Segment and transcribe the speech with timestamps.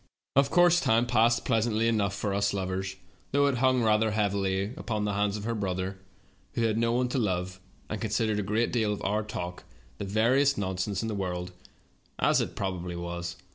[0.35, 2.95] "Of course time passed pleasantly enough for us lovers,
[3.31, 5.99] though it hung rather heavily upon the hands of her brother,
[6.53, 9.63] who had no one to love, and considered a great deal of our talk
[9.99, 11.51] the veriest nonsense in the world,
[12.17, 13.35] as it probably was.